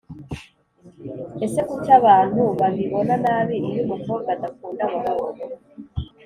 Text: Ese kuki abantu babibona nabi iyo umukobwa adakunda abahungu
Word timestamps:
Ese 1.45 1.59
kuki 1.69 1.89
abantu 1.99 2.43
babibona 2.59 3.13
nabi 3.23 3.55
iyo 3.69 3.81
umukobwa 3.85 4.29
adakunda 4.35 4.83
abahungu 4.97 5.45